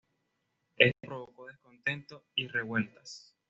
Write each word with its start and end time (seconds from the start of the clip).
Esto 0.77 0.97
provocó 1.03 1.45
descontento 1.45 2.25
y 2.33 2.47
revueltas. 2.47 3.35